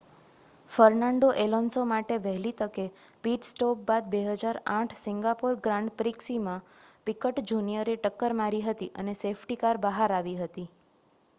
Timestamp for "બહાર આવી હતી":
9.85-10.67